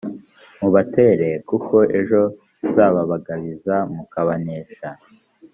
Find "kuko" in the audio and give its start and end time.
1.49-1.75